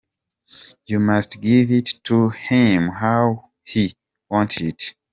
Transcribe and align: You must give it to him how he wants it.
You 0.87 0.99
must 0.99 1.39
give 1.43 1.69
it 1.69 1.85
to 2.05 2.29
him 2.31 2.87
how 2.87 3.51
he 3.63 3.95
wants 4.31 4.59
it. 4.59 4.95